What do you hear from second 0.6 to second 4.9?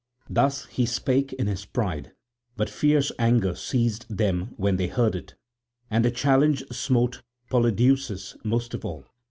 he spake in his pride, but fierce anger seized them when they